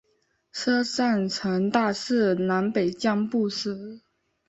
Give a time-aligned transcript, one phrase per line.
[0.51, 4.01] 车站呈大致南北向布置。